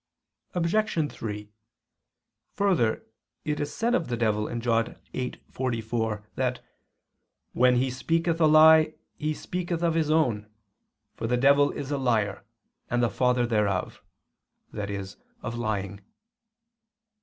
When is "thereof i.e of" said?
13.45-15.55